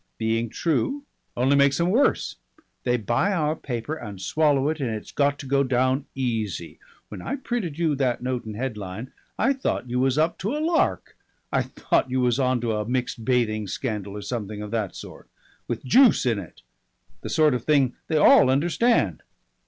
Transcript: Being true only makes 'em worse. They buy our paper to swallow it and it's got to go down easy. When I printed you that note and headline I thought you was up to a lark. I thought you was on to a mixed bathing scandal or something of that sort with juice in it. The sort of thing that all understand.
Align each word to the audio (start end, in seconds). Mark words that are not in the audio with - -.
Being 0.17 0.49
true 0.49 1.03
only 1.37 1.55
makes 1.55 1.79
'em 1.79 1.91
worse. 1.91 2.37
They 2.85 2.97
buy 2.97 3.33
our 3.33 3.55
paper 3.55 3.99
to 4.03 4.17
swallow 4.17 4.67
it 4.69 4.79
and 4.79 4.89
it's 4.89 5.11
got 5.11 5.37
to 5.37 5.45
go 5.45 5.61
down 5.63 6.07
easy. 6.15 6.79
When 7.09 7.21
I 7.21 7.35
printed 7.35 7.77
you 7.77 7.93
that 7.97 8.23
note 8.23 8.43
and 8.45 8.55
headline 8.55 9.11
I 9.37 9.53
thought 9.53 9.91
you 9.91 9.99
was 9.99 10.17
up 10.17 10.39
to 10.39 10.57
a 10.57 10.57
lark. 10.57 11.15
I 11.53 11.61
thought 11.61 12.09
you 12.09 12.19
was 12.19 12.39
on 12.39 12.59
to 12.61 12.75
a 12.77 12.89
mixed 12.89 13.23
bathing 13.23 13.67
scandal 13.67 14.17
or 14.17 14.23
something 14.23 14.63
of 14.63 14.71
that 14.71 14.95
sort 14.95 15.29
with 15.67 15.85
juice 15.85 16.25
in 16.25 16.39
it. 16.39 16.63
The 17.21 17.29
sort 17.29 17.53
of 17.53 17.63
thing 17.65 17.93
that 18.07 18.17
all 18.17 18.49
understand. 18.49 19.21